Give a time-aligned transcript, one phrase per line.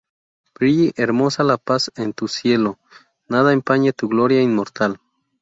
[0.55, 2.79] Brille hermosa la paz en tu cielo,
[3.27, 4.99] nada empañe tu gloria inmortal